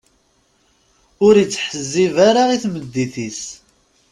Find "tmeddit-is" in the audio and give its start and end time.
2.63-3.41